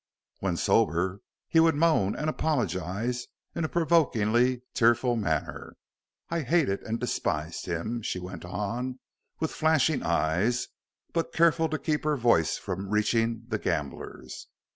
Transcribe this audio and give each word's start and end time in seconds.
When 0.39 0.57
sober, 0.57 1.21
he 1.47 1.59
would 1.59 1.75
moan 1.75 2.15
and 2.15 2.27
apologize 2.27 3.27
in 3.53 3.63
a 3.63 3.69
provokingly 3.69 4.63
tearful 4.73 5.15
manner. 5.15 5.75
I 6.27 6.41
hated 6.41 6.81
and 6.81 6.99
despised 6.99 7.67
him," 7.67 8.01
she 8.01 8.17
went 8.17 8.43
on, 8.43 8.97
with 9.39 9.51
flashing 9.51 10.01
eyes, 10.01 10.69
but 11.13 11.31
careful 11.31 11.69
to 11.69 11.77
keep 11.77 12.03
her 12.03 12.17
voice 12.17 12.57
from 12.57 12.89
reaching 12.89 13.43
the 13.47 13.59
gamblers. 13.59 14.47